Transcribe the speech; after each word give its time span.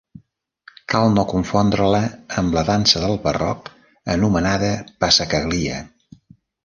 Cal 0.93 1.09
no 1.17 1.25
confondre-la 1.33 1.99
amb 2.43 2.57
la 2.59 2.63
dansa 2.69 3.03
del 3.03 3.21
barroc 3.27 3.69
anomenada 4.15 4.73
passacaglia. 5.05 5.79